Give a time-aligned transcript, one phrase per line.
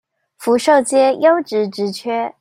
[0.35, 2.33] 福壽街優質職缺